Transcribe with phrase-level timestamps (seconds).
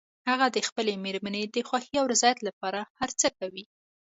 [0.29, 3.63] هغه د خپلې مېرمنې د خوښې او رضایت لپاره هر څه کوي